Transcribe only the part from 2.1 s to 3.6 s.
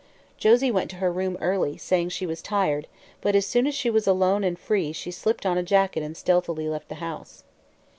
was tired, but as